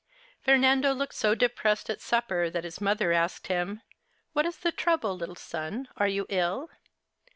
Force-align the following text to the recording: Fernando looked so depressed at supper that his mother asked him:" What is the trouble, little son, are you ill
Fernando 0.41 0.93
looked 0.93 1.13
so 1.13 1.35
depressed 1.35 1.87
at 1.87 2.01
supper 2.01 2.49
that 2.49 2.63
his 2.63 2.81
mother 2.81 3.11
asked 3.11 3.45
him:" 3.45 3.83
What 4.33 4.47
is 4.47 4.57
the 4.57 4.71
trouble, 4.71 5.15
little 5.15 5.35
son, 5.35 5.89
are 5.95 6.07
you 6.07 6.25
ill 6.27 6.71